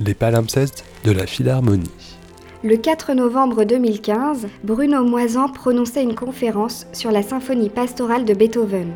Les 0.00 0.14
palimpsestes 0.14 0.84
de 1.04 1.12
la 1.12 1.24
Philharmonie. 1.24 2.18
Le 2.64 2.76
4 2.76 3.14
novembre 3.14 3.62
2015, 3.62 4.48
Bruno 4.64 5.04
Moisan 5.04 5.48
prononçait 5.48 6.02
une 6.02 6.16
conférence 6.16 6.86
sur 6.92 7.12
la 7.12 7.22
symphonie 7.22 7.70
pastorale 7.70 8.24
de 8.24 8.34
Beethoven. 8.34 8.92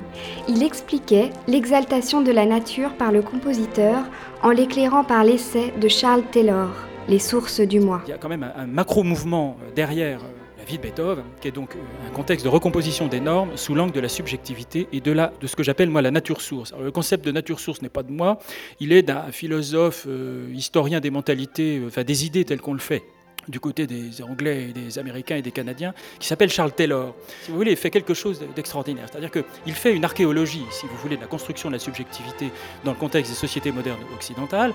Il 0.48 0.64
expliquait 0.64 1.30
l'exaltation 1.46 2.20
de 2.20 2.32
la 2.32 2.46
nature 2.46 2.94
par 2.94 3.12
le 3.12 3.22
compositeur 3.22 4.06
en 4.42 4.50
l'éclairant 4.50 5.04
par 5.04 5.22
l'essai 5.22 5.72
de 5.80 5.86
Charles 5.86 6.24
Taylor, 6.32 6.70
Les 7.08 7.20
sources 7.20 7.60
du 7.60 7.78
moi. 7.78 8.02
Il 8.06 8.10
y 8.10 8.14
a 8.14 8.18
quand 8.18 8.28
même 8.28 8.42
un, 8.42 8.52
un 8.56 8.66
macro-mouvement 8.66 9.56
derrière 9.76 10.18
la 10.18 10.47
vie 10.68 10.78
Beethoven, 10.78 11.24
qui 11.40 11.48
est 11.48 11.52
donc 11.52 11.70
un 12.06 12.10
contexte 12.10 12.44
de 12.44 12.50
recomposition 12.50 13.08
des 13.08 13.20
normes 13.20 13.56
sous 13.56 13.74
l'angle 13.74 13.92
de 13.92 14.00
la 14.00 14.08
subjectivité 14.08 14.86
et 14.92 15.00
de, 15.00 15.12
la, 15.12 15.32
de 15.40 15.46
ce 15.46 15.56
que 15.56 15.62
j'appelle 15.62 15.88
moi 15.88 16.02
la 16.02 16.10
nature 16.10 16.42
source. 16.42 16.74
Le 16.78 16.90
concept 16.90 17.24
de 17.24 17.32
nature 17.32 17.58
source 17.58 17.80
n'est 17.80 17.88
pas 17.88 18.02
de 18.02 18.12
moi, 18.12 18.38
il 18.78 18.92
est 18.92 19.02
d'un 19.02 19.32
philosophe, 19.32 20.04
euh, 20.06 20.52
historien 20.52 21.00
des 21.00 21.10
mentalités, 21.10 21.78
euh, 21.78 21.86
enfin 21.86 22.04
des 22.04 22.26
idées 22.26 22.44
telles 22.44 22.60
qu'on 22.60 22.74
le 22.74 22.80
fait 22.80 23.02
du 23.48 23.60
côté 23.60 23.86
des 23.86 24.22
Anglais 24.22 24.72
des 24.74 24.98
Américains 24.98 25.36
et 25.36 25.42
des 25.42 25.50
Canadiens, 25.50 25.94
qui 26.18 26.26
s'appelle 26.26 26.50
Charles 26.50 26.72
Taylor. 26.72 27.14
Si 27.42 27.50
vous 27.50 27.56
voulez, 27.56 27.72
il 27.72 27.76
fait 27.76 27.90
quelque 27.90 28.14
chose 28.14 28.40
d'extraordinaire. 28.54 29.06
C'est-à-dire 29.10 29.30
qu'il 29.30 29.74
fait 29.74 29.94
une 29.94 30.04
archéologie, 30.04 30.64
si 30.70 30.86
vous 30.86 30.96
voulez, 30.96 31.16
de 31.16 31.20
la 31.20 31.26
construction 31.26 31.68
de 31.68 31.74
la 31.74 31.78
subjectivité 31.78 32.50
dans 32.84 32.92
le 32.92 32.98
contexte 32.98 33.30
des 33.32 33.36
sociétés 33.36 33.72
modernes 33.72 34.02
occidentales, 34.14 34.72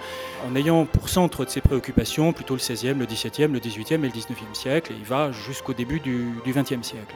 en 0.48 0.55
ayant 0.55 0.86
pour 0.86 1.09
centre 1.09 1.45
de 1.45 1.50
ses 1.50 1.62
préoccupations 1.62 2.34
plutôt 2.34 2.55
le 2.55 2.59
16e, 2.59 2.98
le 2.98 3.05
17e, 3.05 3.52
le 3.52 3.59
18e 3.59 3.94
et 3.94 3.98
le 3.98 4.09
19e 4.09 4.54
siècle, 4.54 4.94
et 4.94 4.95
il 4.98 5.05
va 5.05 5.31
jusqu'au 5.31 5.73
début 5.73 6.00
du, 6.00 6.30
du 6.44 6.53
20e 6.53 6.84
siècle. 6.84 7.16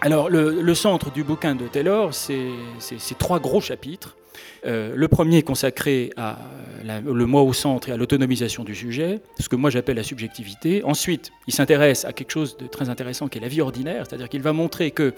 Alors, 0.00 0.30
le, 0.30 0.74
centre 0.74 1.10
du 1.10 1.24
bouquin 1.24 1.56
de 1.56 1.66
Taylor, 1.66 2.14
c'est 2.14 3.18
trois 3.18 3.40
gros 3.40 3.60
chapitres. 3.60 4.17
Euh, 4.66 4.92
le 4.94 5.08
premier 5.08 5.42
consacré 5.42 6.10
à 6.16 6.38
le 6.84 7.26
moi 7.26 7.42
au 7.42 7.52
centre 7.52 7.88
et 7.88 7.92
à 7.92 7.96
l'autonomisation 7.96 8.64
du 8.64 8.74
sujet, 8.74 9.20
ce 9.38 9.48
que 9.48 9.56
moi 9.56 9.70
j'appelle 9.70 9.96
la 9.96 10.02
subjectivité. 10.02 10.82
Ensuite, 10.84 11.32
il 11.46 11.52
s'intéresse 11.52 12.04
à 12.04 12.12
quelque 12.12 12.30
chose 12.30 12.56
de 12.56 12.66
très 12.66 12.88
intéressant 12.88 13.28
qui 13.28 13.38
est 13.38 13.40
la 13.40 13.48
vie 13.48 13.60
ordinaire, 13.60 14.04
c'est-à-dire 14.08 14.28
qu'il 14.28 14.42
va 14.42 14.52
montrer 14.52 14.90
que, 14.90 15.14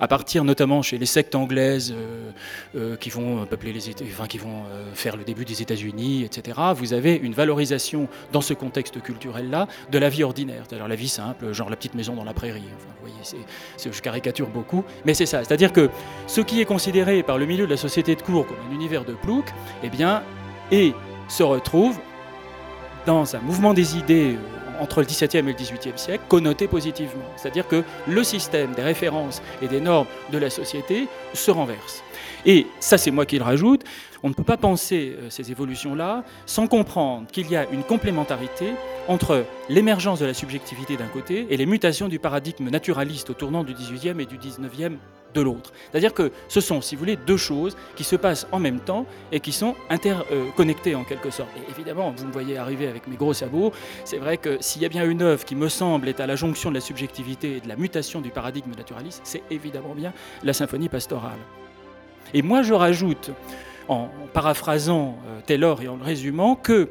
à 0.00 0.08
partir 0.08 0.44
notamment 0.44 0.82
chez 0.82 0.98
les 0.98 1.06
sectes 1.06 1.34
anglaises 1.34 1.94
euh, 1.94 2.30
euh, 2.76 2.96
qui 2.96 3.10
vont 3.10 3.44
peupler 3.46 3.72
les 3.72 3.90
enfin, 4.04 4.26
qui 4.26 4.38
vont 4.38 4.62
faire 4.94 5.16
le 5.16 5.24
début 5.24 5.44
des 5.44 5.62
États-Unis, 5.62 6.24
etc., 6.24 6.58
vous 6.74 6.92
avez 6.92 7.14
une 7.14 7.34
valorisation 7.34 8.08
dans 8.32 8.40
ce 8.40 8.54
contexte 8.54 9.00
culturel-là 9.00 9.68
de 9.90 9.98
la 9.98 10.08
vie 10.08 10.24
ordinaire, 10.24 10.64
c'est-à-dire 10.66 10.88
la 10.88 10.96
vie 10.96 11.08
simple, 11.08 11.52
genre 11.52 11.70
la 11.70 11.76
petite 11.76 11.94
maison 11.94 12.14
dans 12.14 12.24
la 12.24 12.34
prairie. 12.34 12.62
Vous 12.62 13.08
voyez, 13.08 13.14
c'est, 13.76 13.92
je 13.92 14.02
caricature 14.02 14.48
beaucoup, 14.48 14.84
mais 15.04 15.14
c'est 15.14 15.26
ça. 15.26 15.44
C'est-à-dire 15.44 15.72
que 15.72 15.90
ce 16.26 16.40
qui 16.40 16.60
est 16.60 16.64
considéré 16.64 17.22
par 17.22 17.38
le 17.38 17.46
milieu 17.46 17.66
de 17.66 17.70
la 17.70 17.76
société 17.76 18.14
de 18.14 18.22
cours 18.22 18.46
comme 18.46 18.56
un 18.68 18.74
univers 18.74 19.04
de 19.04 19.14
plouc, 19.14 19.46
eh 19.82 19.88
bien, 19.88 20.22
et 20.70 20.94
se 21.28 21.42
retrouve 21.42 21.98
dans 23.06 23.34
un 23.34 23.40
mouvement 23.40 23.74
des 23.74 23.96
idées 23.96 24.36
entre 24.80 25.00
le 25.00 25.06
XVIIe 25.06 25.38
et 25.38 25.42
le 25.42 25.52
XVIIIe 25.52 25.96
siècle 25.96 26.24
connoté 26.28 26.66
positivement. 26.66 27.24
C'est-à-dire 27.36 27.68
que 27.68 27.84
le 28.08 28.24
système 28.24 28.72
des 28.72 28.82
références 28.82 29.42
et 29.60 29.68
des 29.68 29.80
normes 29.80 30.06
de 30.30 30.38
la 30.38 30.50
société 30.50 31.08
se 31.34 31.50
renverse. 31.50 32.02
Et 32.46 32.66
ça, 32.80 32.98
c'est 32.98 33.10
moi 33.10 33.26
qui 33.26 33.38
le 33.38 33.44
rajoute. 33.44 33.84
On 34.22 34.28
ne 34.28 34.34
peut 34.34 34.44
pas 34.44 34.56
penser 34.56 35.16
ces 35.30 35.50
évolutions-là 35.50 36.22
sans 36.46 36.68
comprendre 36.68 37.26
qu'il 37.30 37.50
y 37.50 37.56
a 37.56 37.68
une 37.70 37.82
complémentarité 37.82 38.72
entre 39.08 39.44
l'émergence 39.68 40.20
de 40.20 40.26
la 40.26 40.34
subjectivité 40.34 40.96
d'un 40.96 41.08
côté 41.08 41.46
et 41.50 41.56
les 41.56 41.66
mutations 41.66 42.08
du 42.08 42.20
paradigme 42.20 42.70
naturaliste 42.70 43.30
au 43.30 43.34
tournant 43.34 43.64
du 43.64 43.74
XVIIIe 43.74 44.20
et 44.20 44.26
du 44.26 44.38
XIXe 44.38 44.98
de 45.34 45.40
l'autre. 45.40 45.72
C'est-à-dire 45.90 46.12
que 46.14 46.30
ce 46.48 46.60
sont, 46.60 46.80
si 46.80 46.94
vous 46.94 47.00
voulez, 47.00 47.16
deux 47.16 47.36
choses 47.38 47.76
qui 47.96 48.04
se 48.04 48.16
passent 48.16 48.46
en 48.52 48.58
même 48.58 48.80
temps 48.80 49.06
et 49.32 49.40
qui 49.40 49.50
sont 49.50 49.74
interconnectées 49.90 50.94
en 50.94 51.04
quelque 51.04 51.30
sorte. 51.30 51.48
Et 51.56 51.70
évidemment, 51.70 52.12
vous 52.16 52.26
me 52.26 52.32
voyez 52.32 52.58
arriver 52.58 52.86
avec 52.86 53.08
mes 53.08 53.16
gros 53.16 53.32
sabots, 53.32 53.72
c'est 54.04 54.18
vrai 54.18 54.36
que 54.36 54.58
s'il 54.60 54.82
y 54.82 54.84
a 54.84 54.88
bien 54.88 55.08
une 55.08 55.22
œuvre 55.22 55.44
qui 55.44 55.56
me 55.56 55.68
semble 55.68 56.08
être 56.08 56.20
à 56.20 56.26
la 56.26 56.36
jonction 56.36 56.68
de 56.68 56.74
la 56.74 56.80
subjectivité 56.80 57.56
et 57.56 57.60
de 57.60 57.68
la 57.68 57.76
mutation 57.76 58.20
du 58.20 58.28
paradigme 58.28 58.72
naturaliste, 58.76 59.22
c'est 59.24 59.42
évidemment 59.50 59.94
bien 59.94 60.12
la 60.44 60.52
symphonie 60.52 60.90
pastorale. 60.90 61.38
Et 62.34 62.42
moi, 62.42 62.62
je 62.62 62.74
rajoute, 62.74 63.30
en 63.88 64.08
paraphrasant 64.32 65.16
Taylor 65.46 65.82
et 65.82 65.88
en 65.88 65.96
le 65.96 66.02
résumant, 66.02 66.54
que 66.54 66.90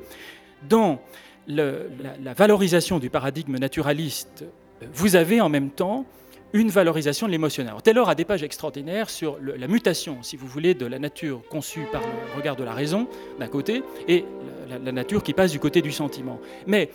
dans 0.68 1.02
la, 1.48 2.34
valorisation 2.36 3.00
du 3.00 3.10
paradigme 3.10 3.58
naturaliste, 3.58 4.46
vous 4.94 5.16
avez 5.16 5.42
en 5.42 5.50
même 5.50 5.70
temps 5.70 6.06
une 6.54 6.70
valorisation 6.70 7.28
de 7.28 7.32
l'émotionnel. 7.32 7.74
Taylor 7.84 8.10
a 8.10 8.16
des 8.16 8.26
pages 8.26 8.44
extraordinaires 8.44 9.10
sur 9.10 9.38
la 9.42 9.68
mutation, 9.68 10.22
si 10.22 10.36
vous 10.36 10.48
voulez, 10.48 10.74
de 10.74 10.86
la 10.86 11.00
nature 11.00 11.42
conçue 11.50 11.86
par 11.92 12.02
le 12.02 12.38
regard 12.38 12.58
de 12.58 12.64
la 12.64 12.74
raison, 12.74 13.08
d'un 13.40 13.48
côté, 13.48 13.84
et 14.08 14.26
la, 14.70 14.78
la, 14.78 14.92
nature 14.92 15.24
qui 15.24 15.34
passe 15.34 15.52
du 15.52 15.60
côté 15.60 15.82
du 15.82 15.92
sentiment. 15.92 16.40
Mais 16.68 16.90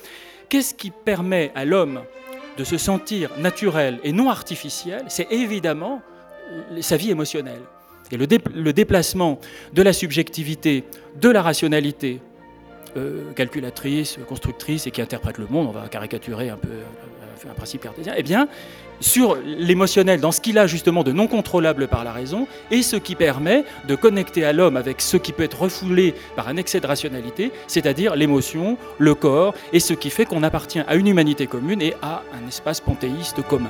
qu'est-ce 0.49 0.75
qui 0.75 0.91
permet 0.91 1.51
à 1.55 1.65
l'homme 1.65 2.01
de 2.57 2.63
se 2.63 2.77
sentir 2.77 3.31
naturel 3.39 3.99
et 4.03 4.11
non 4.11 4.29
artificiel? 4.29 5.05
C'est 5.07 5.31
évidemment 5.31 6.01
sa 6.81 6.97
vie 6.97 7.09
émotionnelle. 7.09 7.61
Et 8.11 8.17
le, 8.17 8.27
dé, 8.27 8.39
le, 8.55 8.73
déplacement 8.73 9.39
de 9.73 9.81
la 9.81 9.93
subjectivité, 9.93 10.83
de 11.19 11.29
la 11.29 11.41
rationalité, 11.41 12.21
euh, 12.95 13.31
calculatrice, 13.35 14.17
constructrice 14.27 14.87
et 14.87 14.91
qui 14.91 15.01
interprète 15.01 15.37
le 15.37 15.47
monde, 15.47 15.67
on 15.67 15.71
va 15.71 15.87
caricaturer 15.87 16.49
un 16.49 16.57
peu 16.57 16.69
un 17.49 17.53
principe 17.53 17.81
cartésien, 17.81 18.13
eh 18.17 18.23
bien, 18.23 18.47
sur 18.99 19.37
l'émotionnel, 19.45 20.19
dans 20.19 20.31
ce 20.31 20.41
qu'il 20.41 20.57
a 20.57 20.65
justement 20.65 21.03
de 21.03 21.11
non 21.11 21.27
contrôlable 21.27 21.87
par 21.87 22.03
la 22.03 22.11
raison, 22.11 22.47
et 22.71 22.81
ce 22.81 22.95
qui 22.95 23.15
permet 23.15 23.63
de 23.87 23.95
connecter 23.95 24.43
à 24.43 24.53
l'homme 24.53 24.77
avec 24.77 25.01
ce 25.01 25.17
qui 25.17 25.33
peut 25.33 25.43
être 25.43 25.61
refoulé 25.61 26.15
par 26.35 26.47
un 26.47 26.57
excès 26.57 26.79
de 26.79 26.87
rationalité, 26.87 27.51
c'est-à-dire 27.67 28.15
l'émotion, 28.15 28.77
le 28.97 29.13
corps, 29.13 29.53
et 29.73 29.79
ce 29.79 29.93
qui 29.93 30.09
fait 30.09 30.25
qu'on 30.25 30.43
appartient 30.43 30.81
à 30.87 30.95
une 30.95 31.07
humanité 31.07 31.45
commune 31.45 31.81
et 31.81 31.93
à 32.01 32.23
un 32.33 32.47
espace 32.47 32.81
panthéiste 32.81 33.41
commun. 33.43 33.69